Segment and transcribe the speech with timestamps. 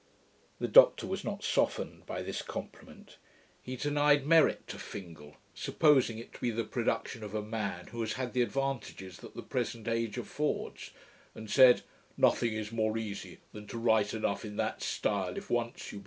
[0.57, 3.17] The Doctor was not softened by this compliment.
[3.61, 8.01] He denied merit to Fingal, supposing it to be the production of a man who
[8.01, 10.89] has had the advantages that the present age affords;
[11.35, 11.83] and said,
[12.17, 15.99] 'nothing is more easy than to write enough in that style if once you begin'.